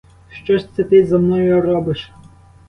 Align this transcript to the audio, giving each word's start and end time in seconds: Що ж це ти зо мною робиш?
Що 0.29 0.57
ж 0.57 0.65
це 0.75 0.83
ти 0.83 1.05
зо 1.05 1.19
мною 1.19 1.61
робиш? 1.61 2.11